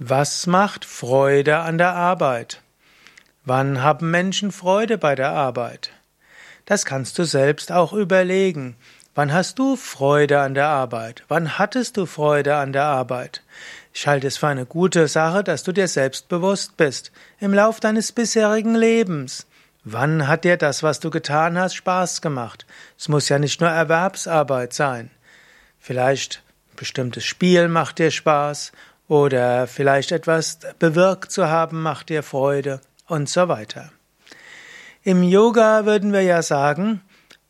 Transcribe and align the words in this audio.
Was 0.00 0.48
macht 0.48 0.84
Freude 0.84 1.58
an 1.58 1.78
der 1.78 1.94
Arbeit? 1.94 2.62
Wann 3.44 3.80
haben 3.80 4.10
Menschen 4.10 4.50
Freude 4.50 4.98
bei 4.98 5.14
der 5.14 5.30
Arbeit? 5.30 5.92
Das 6.66 6.84
kannst 6.84 7.16
du 7.16 7.22
selbst 7.22 7.70
auch 7.70 7.92
überlegen. 7.92 8.74
Wann 9.14 9.32
hast 9.32 9.60
du 9.60 9.76
Freude 9.76 10.40
an 10.40 10.54
der 10.54 10.66
Arbeit? 10.66 11.22
Wann 11.28 11.58
hattest 11.58 11.96
du 11.96 12.06
Freude 12.06 12.56
an 12.56 12.72
der 12.72 12.86
Arbeit? 12.86 13.44
Ich 13.92 14.08
halte 14.08 14.26
es 14.26 14.36
für 14.36 14.48
eine 14.48 14.66
gute 14.66 15.06
Sache, 15.06 15.44
dass 15.44 15.62
du 15.62 15.70
dir 15.70 15.86
selbst 15.86 16.28
bewusst 16.28 16.76
bist 16.76 17.12
im 17.38 17.54
Lauf 17.54 17.78
deines 17.78 18.10
bisherigen 18.10 18.74
Lebens. 18.74 19.46
Wann 19.84 20.26
hat 20.26 20.42
dir 20.42 20.56
das, 20.56 20.82
was 20.82 20.98
du 20.98 21.10
getan 21.10 21.56
hast, 21.56 21.76
Spaß 21.76 22.20
gemacht? 22.20 22.66
Es 22.98 23.08
muss 23.08 23.28
ja 23.28 23.38
nicht 23.38 23.60
nur 23.60 23.70
Erwerbsarbeit 23.70 24.72
sein. 24.72 25.12
Vielleicht 25.78 26.42
bestimmtes 26.74 27.24
Spiel 27.24 27.68
macht 27.68 28.00
dir 28.00 28.10
Spaß 28.10 28.72
oder 29.08 29.66
vielleicht 29.66 30.12
etwas 30.12 30.58
bewirkt 30.78 31.30
zu 31.30 31.48
haben 31.48 31.82
macht 31.82 32.08
dir 32.08 32.22
Freude 32.22 32.80
und 33.06 33.28
so 33.28 33.48
weiter. 33.48 33.90
Im 35.02 35.22
Yoga 35.22 35.84
würden 35.84 36.12
wir 36.12 36.22
ja 36.22 36.42
sagen, 36.42 37.02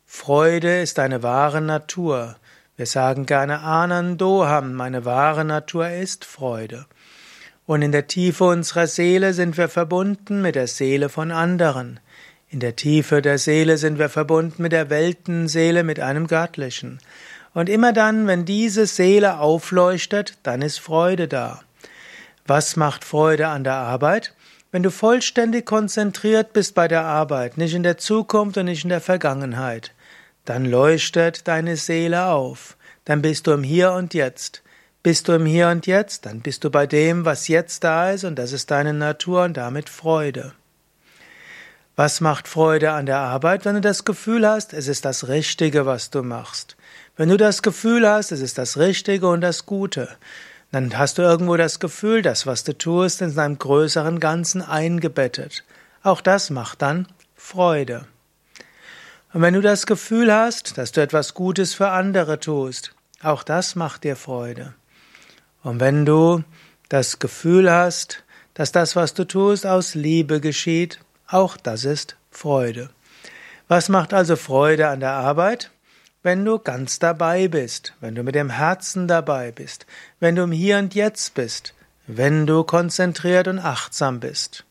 Freude 0.05 0.81
ist 0.81 0.99
eine 0.99 1.23
wahre 1.23 1.61
Natur. 1.61 2.35
Wir 2.75 2.85
sagen 2.85 3.25
gerne 3.25 3.61
Anandoham, 3.61 4.73
meine 4.73 5.05
wahre 5.05 5.45
Natur 5.45 5.89
ist 5.89 6.25
Freude. 6.25 6.85
Und 7.65 7.81
in 7.81 7.91
der 7.91 8.07
Tiefe 8.07 8.43
unserer 8.43 8.87
Seele 8.87 9.33
sind 9.33 9.57
wir 9.57 9.69
verbunden 9.69 10.41
mit 10.41 10.55
der 10.55 10.67
Seele 10.67 11.09
von 11.09 11.31
anderen. 11.31 11.99
In 12.49 12.59
der 12.59 12.75
Tiefe 12.75 13.21
der 13.21 13.37
Seele 13.37 13.77
sind 13.77 13.97
wir 13.97 14.09
verbunden 14.09 14.61
mit 14.61 14.71
der 14.71 14.89
Weltenseele, 14.89 15.83
mit 15.83 15.99
einem 15.99 16.27
Göttlichen. 16.27 16.99
Und 17.55 17.69
immer 17.69 17.93
dann, 17.93 18.27
wenn 18.27 18.43
diese 18.43 18.85
Seele 18.85 19.39
aufleuchtet, 19.39 20.37
dann 20.43 20.61
ist 20.61 20.77
Freude 20.77 21.29
da. 21.29 21.61
Was 22.45 22.75
macht 22.75 23.05
Freude 23.05 23.47
an 23.47 23.63
der 23.63 23.75
Arbeit? 23.75 24.35
Wenn 24.71 24.83
du 24.83 24.91
vollständig 24.91 25.65
konzentriert 25.65 26.51
bist 26.51 26.75
bei 26.75 26.89
der 26.89 27.05
Arbeit, 27.05 27.57
nicht 27.57 27.73
in 27.73 27.83
der 27.83 27.97
Zukunft 27.97 28.57
und 28.57 28.65
nicht 28.65 28.83
in 28.83 28.89
der 28.89 28.99
Vergangenheit, 28.99 29.93
dann 30.43 30.65
leuchtet 30.65 31.47
deine 31.47 31.77
Seele 31.77 32.25
auf, 32.25 32.75
dann 33.05 33.21
bist 33.21 33.47
du 33.47 33.51
im 33.51 33.63
Hier 33.63 33.93
und 33.93 34.13
Jetzt. 34.13 34.61
Bist 35.01 35.29
du 35.29 35.31
im 35.31 35.45
Hier 35.45 35.69
und 35.69 35.87
Jetzt, 35.87 36.25
dann 36.25 36.41
bist 36.41 36.65
du 36.65 36.69
bei 36.69 36.85
dem, 36.85 37.23
was 37.23 37.47
jetzt 37.47 37.85
da 37.85 38.11
ist, 38.11 38.25
und 38.25 38.35
das 38.35 38.51
ist 38.51 38.69
deine 38.69 38.93
Natur 38.93 39.45
und 39.45 39.55
damit 39.55 39.87
Freude. 39.87 40.51
Was 41.95 42.19
macht 42.19 42.49
Freude 42.49 42.91
an 42.91 43.05
der 43.05 43.19
Arbeit, 43.19 43.63
wenn 43.63 43.75
du 43.75 43.81
das 43.81 44.03
Gefühl 44.03 44.45
hast, 44.45 44.73
es 44.73 44.89
ist 44.89 45.05
das 45.05 45.29
Richtige, 45.29 45.85
was 45.85 46.09
du 46.09 46.21
machst? 46.21 46.75
Wenn 47.17 47.29
du 47.29 47.37
das 47.37 47.61
Gefühl 47.61 48.07
hast, 48.07 48.33
es 48.33 48.41
ist 48.41 48.57
das 48.57 48.77
Richtige 48.77 49.29
und 49.29 49.39
das 49.39 49.65
Gute, 49.65 50.09
dann 50.73 50.97
hast 50.97 51.17
du 51.17 51.21
irgendwo 51.21 51.55
das 51.55 51.79
Gefühl, 51.79 52.21
das, 52.21 52.45
was 52.45 52.65
du 52.65 52.77
tust, 52.77 53.21
in 53.21 53.39
einem 53.39 53.57
größeren 53.57 54.19
Ganzen 54.19 54.61
eingebettet. 54.61 55.63
Auch 56.03 56.19
das 56.19 56.49
macht 56.49 56.81
dann 56.81 57.07
Freude. 57.37 58.05
Und 59.31 59.41
wenn 59.41 59.53
du 59.53 59.61
das 59.61 59.85
Gefühl 59.85 60.33
hast, 60.33 60.77
dass 60.77 60.91
du 60.91 61.01
etwas 61.01 61.33
Gutes 61.33 61.73
für 61.73 61.89
andere 61.89 62.41
tust, 62.41 62.93
auch 63.21 63.43
das 63.43 63.75
macht 63.75 64.03
dir 64.03 64.17
Freude. 64.17 64.73
Und 65.63 65.79
wenn 65.79 66.05
du 66.05 66.43
das 66.89 67.19
Gefühl 67.19 67.71
hast, 67.71 68.23
dass 68.55 68.73
das, 68.73 68.97
was 68.97 69.13
du 69.13 69.25
tust, 69.25 69.65
aus 69.65 69.95
Liebe 69.95 70.41
geschieht, 70.41 70.99
auch 71.27 71.55
das 71.55 71.85
ist 71.85 72.17
Freude. 72.29 72.89
Was 73.69 73.87
macht 73.87 74.13
also 74.13 74.35
Freude 74.35 74.89
an 74.89 74.99
der 74.99 75.13
Arbeit? 75.13 75.71
Wenn 76.25 76.43
du 76.43 76.57
ganz 76.57 76.97
dabei 76.97 77.47
bist, 77.47 77.93
wenn 78.01 78.15
du 78.15 78.23
mit 78.23 78.33
dem 78.33 78.49
Herzen 78.49 79.07
dabei 79.07 79.51
bist, 79.51 79.85
wenn 80.19 80.35
du 80.35 80.41
im 80.41 80.51
Hier 80.51 80.79
und 80.79 80.95
Jetzt 80.95 81.35
bist, 81.35 81.75
wenn 82.07 82.47
du 82.47 82.63
konzentriert 82.63 83.47
und 83.47 83.59
achtsam 83.59 84.19
bist. 84.19 84.65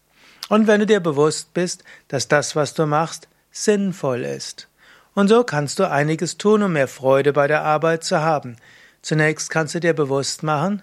Und 0.49 0.67
wenn 0.67 0.81
du 0.81 0.87
dir 0.87 0.99
bewusst 0.99 1.55
bist, 1.55 1.85
dass 2.09 2.27
das, 2.27 2.57
was 2.57 2.75
du 2.75 2.87
machst, 2.87 3.29
sinnvoll 3.53 4.25
ist. 4.25 4.67
Und 5.15 5.29
so 5.29 5.45
kannst 5.45 5.79
du 5.79 5.89
einiges 5.89 6.39
tun, 6.39 6.61
um 6.65 6.73
mehr 6.73 6.89
Freude 6.89 7.33
bei 7.33 7.47
der 7.47 7.63
Arbeit 7.63 8.03
zu 8.03 8.21
haben. 8.21 8.57
Zunächst 9.01 9.49
kannst 9.49 9.77
du 9.77 9.81
dir 9.81 9.95
bewusst 9.95 10.43
machen, 10.43 10.83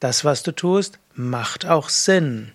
das, 0.00 0.22
was 0.22 0.42
du 0.42 0.52
tust, 0.52 0.98
macht 1.14 1.64
auch 1.64 1.88
Sinn. 1.88 2.52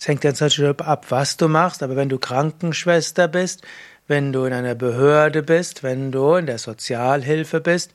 Es 0.00 0.08
hängt 0.08 0.24
jetzt 0.24 0.40
natürlich 0.40 0.80
ab, 0.80 1.04
was 1.10 1.36
du 1.36 1.48
machst, 1.48 1.82
aber 1.82 1.96
wenn 1.96 2.08
du 2.08 2.18
Krankenschwester 2.18 3.28
bist, 3.28 3.62
wenn 4.08 4.32
du 4.32 4.44
in 4.44 4.52
einer 4.52 4.74
Behörde 4.74 5.42
bist, 5.42 5.82
wenn 5.82 6.10
du 6.10 6.34
in 6.34 6.46
der 6.46 6.58
Sozialhilfe 6.58 7.60
bist. 7.60 7.92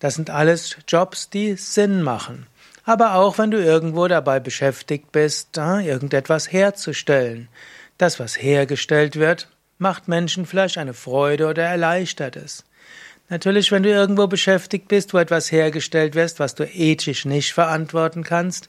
Das 0.00 0.16
sind 0.16 0.28
alles 0.28 0.76
Jobs, 0.86 1.30
die 1.30 1.54
Sinn 1.54 2.02
machen. 2.02 2.46
Aber 2.84 3.14
auch 3.14 3.38
wenn 3.38 3.52
du 3.52 3.62
irgendwo 3.62 4.08
dabei 4.08 4.40
beschäftigt 4.40 5.12
bist, 5.12 5.56
irgendetwas 5.56 6.50
herzustellen. 6.50 7.48
Das, 7.96 8.18
was 8.18 8.42
hergestellt 8.42 9.16
wird, 9.16 9.48
macht 9.78 10.08
Menschen 10.08 10.46
vielleicht 10.46 10.78
eine 10.78 10.94
Freude 10.94 11.46
oder 11.46 11.62
erleichtert 11.62 12.34
es. 12.34 12.64
Natürlich, 13.28 13.70
wenn 13.70 13.84
du 13.84 13.88
irgendwo 13.88 14.26
beschäftigt 14.26 14.88
bist, 14.88 15.14
wo 15.14 15.18
etwas 15.18 15.52
hergestellt 15.52 16.16
wird, 16.16 16.40
was 16.40 16.56
du 16.56 16.64
ethisch 16.64 17.24
nicht 17.24 17.52
verantworten 17.52 18.24
kannst, 18.24 18.68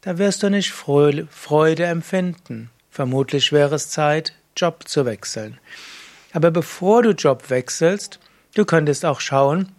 da 0.00 0.16
wirst 0.16 0.42
du 0.42 0.48
nicht 0.48 0.72
Freude 0.72 1.84
empfinden. 1.84 2.70
Vermutlich 2.90 3.52
wäre 3.52 3.74
es 3.74 3.90
Zeit, 3.90 4.32
Job 4.56 4.88
zu 4.88 5.04
wechseln. 5.04 5.58
Aber 6.32 6.50
bevor 6.50 7.02
du 7.02 7.10
Job 7.10 7.50
wechselst, 7.50 8.18
du 8.54 8.64
könntest 8.64 9.04
auch 9.04 9.20
schauen, 9.20 9.72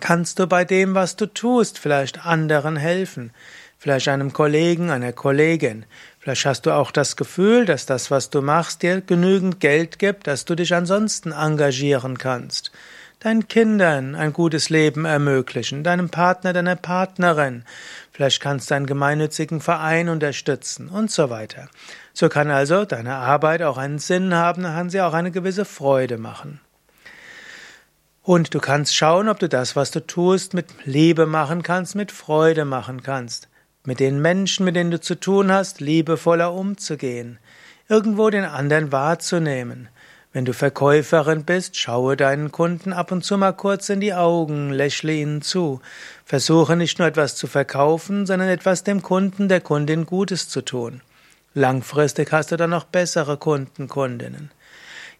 kannst 0.00 0.38
du 0.38 0.46
bei 0.46 0.64
dem, 0.64 0.94
was 0.94 1.16
du 1.16 1.26
tust, 1.26 1.78
vielleicht 1.78 2.26
anderen 2.26 2.76
helfen, 2.76 3.32
vielleicht 3.78 4.08
einem 4.08 4.32
Kollegen, 4.32 4.90
einer 4.90 5.12
Kollegin. 5.12 5.84
Vielleicht 6.18 6.46
hast 6.46 6.66
du 6.66 6.72
auch 6.72 6.90
das 6.90 7.16
Gefühl, 7.16 7.64
dass 7.66 7.86
das, 7.86 8.10
was 8.10 8.30
du 8.30 8.40
machst, 8.40 8.82
dir 8.82 9.00
genügend 9.00 9.60
Geld 9.60 9.98
gibt, 9.98 10.26
dass 10.26 10.44
du 10.44 10.54
dich 10.54 10.74
ansonsten 10.74 11.32
engagieren 11.32 12.18
kannst. 12.18 12.72
Deinen 13.20 13.48
Kindern 13.48 14.14
ein 14.14 14.32
gutes 14.32 14.68
Leben 14.68 15.04
ermöglichen, 15.04 15.82
deinem 15.82 16.10
Partner, 16.10 16.52
deiner 16.52 16.76
Partnerin. 16.76 17.64
Vielleicht 18.14 18.40
kannst 18.40 18.70
du 18.70 18.76
einen 18.76 18.86
gemeinnützigen 18.86 19.60
Verein 19.60 20.08
unterstützen 20.08 20.88
und 20.88 21.10
so 21.10 21.30
weiter. 21.30 21.68
So 22.12 22.28
kann 22.28 22.48
also 22.48 22.84
deine 22.84 23.16
Arbeit 23.16 23.60
auch 23.62 23.76
einen 23.76 23.98
Sinn 23.98 24.32
haben, 24.34 24.62
kann 24.62 24.88
sie 24.88 25.00
auch 25.00 25.14
eine 25.14 25.32
gewisse 25.32 25.64
Freude 25.64 26.16
machen. 26.16 26.60
Und 28.22 28.54
du 28.54 28.60
kannst 28.60 28.94
schauen, 28.94 29.28
ob 29.28 29.40
du 29.40 29.48
das, 29.48 29.74
was 29.74 29.90
du 29.90 29.98
tust, 29.98 30.54
mit 30.54 30.66
Liebe 30.84 31.26
machen 31.26 31.64
kannst, 31.64 31.96
mit 31.96 32.12
Freude 32.12 32.64
machen 32.64 33.02
kannst. 33.02 33.48
Mit 33.84 33.98
den 33.98 34.22
Menschen, 34.22 34.64
mit 34.64 34.76
denen 34.76 34.92
du 34.92 35.00
zu 35.00 35.18
tun 35.18 35.50
hast, 35.50 35.80
liebevoller 35.80 36.52
umzugehen. 36.52 37.40
Irgendwo 37.88 38.30
den 38.30 38.44
anderen 38.44 38.92
wahrzunehmen. 38.92 39.88
Wenn 40.34 40.44
du 40.44 40.52
Verkäuferin 40.52 41.44
bist, 41.44 41.76
schaue 41.76 42.16
deinen 42.16 42.50
Kunden 42.50 42.92
ab 42.92 43.12
und 43.12 43.24
zu 43.24 43.38
mal 43.38 43.52
kurz 43.52 43.88
in 43.88 44.00
die 44.00 44.14
Augen, 44.14 44.70
lächle 44.70 45.12
ihnen 45.12 45.42
zu. 45.42 45.80
Versuche 46.24 46.74
nicht 46.74 46.98
nur 46.98 47.06
etwas 47.06 47.36
zu 47.36 47.46
verkaufen, 47.46 48.26
sondern 48.26 48.48
etwas 48.48 48.82
dem 48.82 49.00
Kunden, 49.00 49.48
der 49.48 49.60
Kundin 49.60 50.06
Gutes 50.06 50.48
zu 50.48 50.62
tun. 50.62 51.02
Langfristig 51.54 52.32
hast 52.32 52.50
du 52.50 52.56
dann 52.56 52.70
noch 52.70 52.82
bessere 52.82 53.36
Kunden, 53.36 53.86
Kundinnen. 53.86 54.50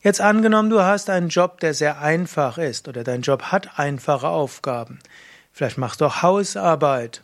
Jetzt 0.03 0.21
angenommen, 0.21 0.69
du 0.69 0.83
hast 0.83 1.09
einen 1.09 1.29
Job, 1.29 1.61
der 1.61 1.75
sehr 1.75 2.01
einfach 2.01 2.59
ist 2.59 2.89
oder 2.89 3.05
dein 3.05 3.23
Job 3.23 3.45
hat 3.45 3.79
einfache 3.79 4.27
Aufgaben. 4.27 4.99
Vielleicht 5.53 5.79
machst 5.79 6.01
du 6.01 6.07
auch 6.07 6.23
Hausarbeit. 6.23 7.23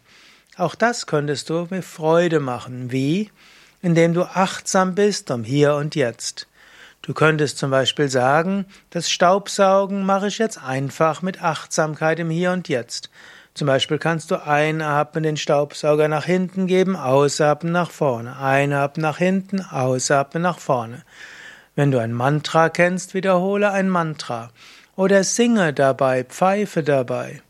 Auch 0.56 0.77
das 0.77 1.06
könntest 1.06 1.50
du 1.50 1.67
mit 1.71 1.84
Freude 1.84 2.39
machen. 2.39 2.93
Wie? 2.93 3.33
Indem 3.83 4.15
du 4.15 4.23
achtsam 4.23 4.95
bist 4.95 5.33
um 5.33 5.43
Hier 5.43 5.75
und 5.75 5.97
Jetzt. 5.97 6.47
Du 7.03 7.15
könntest 7.15 7.56
zum 7.56 7.71
Beispiel 7.71 8.11
sagen, 8.11 8.66
das 8.91 9.11
Staubsaugen 9.11 10.05
mache 10.05 10.27
ich 10.27 10.38
jetzt 10.38 10.62
einfach 10.62 11.22
mit 11.22 11.43
Achtsamkeit 11.43 12.19
im 12.19 12.28
Hier 12.28 12.53
und 12.53 12.69
Jetzt. 12.69 13.11
Zum 13.55 13.66
Beispiel 13.66 13.99
kannst 13.99 14.31
du 14.31 14.47
einatmen, 14.47 15.22
den 15.22 15.37
Staubsauger 15.37 16.09
nach 16.09 16.25
hinten 16.25 16.66
geben, 16.66 16.97
ausatmen 16.97 17.73
nach 17.73 17.91
vorne, 17.91 18.38
einatmen 18.38 19.02
nach 19.02 19.19
hinten, 19.19 19.61
ausatmen 19.61 20.43
nach 20.43 20.58
vorne. 20.58 21.02
Wenn 21.75 21.91
du 21.91 21.99
ein 21.99 22.12
Mantra 22.12 22.69
kennst, 22.69 23.14
wiederhole 23.14 23.70
ein 23.70 23.88
Mantra 23.88 24.50
oder 24.94 25.25
singe 25.25 25.73
dabei, 25.73 26.25
pfeife 26.25 26.82
dabei. 26.82 27.43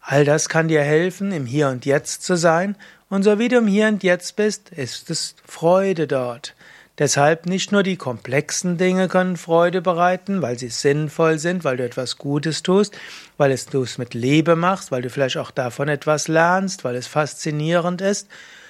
All 0.00 0.24
das 0.24 0.48
kann 0.48 0.66
dir 0.66 0.82
helfen, 0.82 1.30
im 1.30 1.46
Hier 1.46 1.68
und 1.68 1.86
Jetzt 1.86 2.24
zu 2.24 2.36
sein, 2.36 2.76
und 3.08 3.22
so 3.22 3.38
wie 3.38 3.48
du 3.48 3.58
im 3.58 3.66
Hier 3.68 3.88
und 3.88 4.02
Jetzt 4.02 4.36
bist, 4.36 4.70
ist 4.70 5.10
es 5.10 5.36
Freude 5.46 6.06
dort. 6.06 6.54
Deshalb 6.98 7.46
nicht 7.46 7.72
nur 7.72 7.82
die 7.82 7.96
komplexen 7.96 8.76
Dinge 8.76 9.08
können 9.08 9.38
Freude 9.38 9.80
bereiten, 9.80 10.42
weil 10.42 10.58
sie 10.58 10.68
sinnvoll 10.68 11.38
sind, 11.38 11.64
weil 11.64 11.78
du 11.78 11.84
etwas 11.84 12.18
Gutes 12.18 12.62
tust, 12.62 12.94
weil 13.38 13.56
du 13.70 13.82
es 13.82 13.96
mit 13.96 14.12
Liebe 14.12 14.56
machst, 14.56 14.92
weil 14.92 15.00
du 15.00 15.08
vielleicht 15.08 15.38
auch 15.38 15.50
davon 15.50 15.88
etwas 15.88 16.28
lernst, 16.28 16.84
weil 16.84 16.94
es 16.94 17.06
faszinierend 17.06 18.02
ist, 18.02 18.28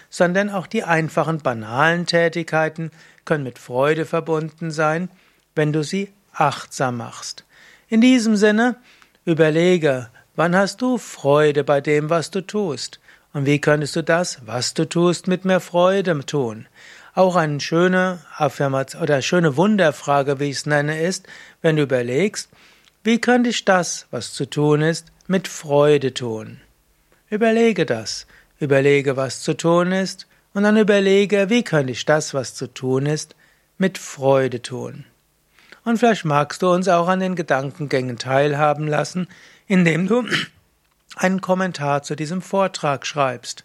sondern 0.08 0.50
auch 0.50 0.68
die 0.68 0.84
einfachen, 0.84 1.38
banalen 1.38 2.06
Tätigkeiten 2.06 2.92
können 3.24 3.42
mit 3.42 3.58
Freude 3.58 4.06
verbunden 4.06 4.70
sein, 4.70 5.08
wenn 5.56 5.72
du 5.72 5.82
sie 5.82 6.12
achtsam 6.32 6.98
machst. 6.98 7.44
In 7.88 8.00
diesem 8.00 8.36
Sinne, 8.36 8.76
überlege, 9.24 10.10
wann 10.36 10.54
hast 10.54 10.80
du 10.80 10.96
Freude 10.96 11.64
bei 11.64 11.80
dem, 11.80 12.08
was 12.08 12.30
du 12.30 12.40
tust? 12.40 13.00
Und 13.32 13.46
wie 13.46 13.60
könntest 13.60 13.96
du 13.96 14.02
das, 14.02 14.38
was 14.46 14.74
du 14.74 14.88
tust, 14.88 15.26
mit 15.26 15.44
mehr 15.44 15.60
Freude 15.60 16.24
tun? 16.24 16.66
Auch 17.14 17.36
eine 17.36 17.60
schöne 17.60 18.20
Affirmation 18.36 19.02
oder 19.02 19.20
schöne 19.20 19.56
Wunderfrage, 19.56 20.40
wie 20.40 20.50
ich 20.50 20.56
es 20.56 20.66
nenne, 20.66 21.00
ist, 21.00 21.26
wenn 21.60 21.76
du 21.76 21.82
überlegst, 21.82 22.48
wie 23.04 23.20
könnte 23.20 23.50
ich 23.50 23.64
das, 23.64 24.06
was 24.10 24.32
zu 24.32 24.46
tun 24.48 24.80
ist, 24.80 25.08
mit 25.26 25.48
Freude 25.48 26.14
tun? 26.14 26.60
Überlege 27.28 27.84
das. 27.84 28.26
Überlege, 28.58 29.16
was 29.16 29.42
zu 29.42 29.56
tun 29.56 29.90
ist, 29.90 30.26
und 30.54 30.62
dann 30.62 30.76
überlege, 30.76 31.50
wie 31.50 31.62
könnte 31.64 31.92
ich 31.92 32.04
das, 32.04 32.34
was 32.34 32.54
zu 32.54 32.66
tun 32.66 33.06
ist, 33.06 33.34
mit 33.78 33.98
Freude 33.98 34.62
tun. 34.62 35.04
Und 35.84 35.98
vielleicht 35.98 36.24
magst 36.24 36.62
du 36.62 36.70
uns 36.70 36.86
auch 36.88 37.08
an 37.08 37.20
den 37.20 37.34
Gedankengängen 37.34 38.18
teilhaben 38.18 38.86
lassen, 38.86 39.26
indem 39.66 40.06
du 40.06 40.24
einen 41.16 41.40
Kommentar 41.40 42.02
zu 42.02 42.14
diesem 42.14 42.40
Vortrag 42.42 43.06
schreibst. 43.06 43.64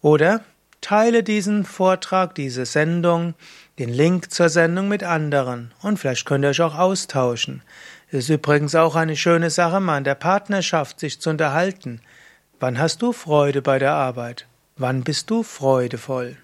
Oder 0.00 0.40
teile 0.86 1.24
diesen 1.24 1.64
Vortrag, 1.64 2.36
diese 2.36 2.64
Sendung, 2.64 3.34
den 3.80 3.88
Link 3.88 4.30
zur 4.30 4.48
Sendung 4.48 4.86
mit 4.86 5.02
anderen 5.02 5.74
und 5.82 5.98
vielleicht 5.98 6.26
könnt 6.26 6.44
ihr 6.44 6.50
euch 6.50 6.62
auch 6.62 6.78
austauschen. 6.78 7.62
Es 8.12 8.18
ist 8.18 8.28
übrigens 8.28 8.76
auch 8.76 8.94
eine 8.94 9.16
schöne 9.16 9.50
Sache, 9.50 9.80
mal 9.80 9.98
in 9.98 10.04
der 10.04 10.14
Partnerschaft 10.14 11.00
sich 11.00 11.20
zu 11.20 11.30
unterhalten. 11.30 12.00
Wann 12.60 12.78
hast 12.78 13.02
du 13.02 13.12
Freude 13.12 13.62
bei 13.62 13.80
der 13.80 13.94
Arbeit? 13.94 14.46
Wann 14.76 15.02
bist 15.02 15.28
du 15.28 15.42
freudevoll? 15.42 16.36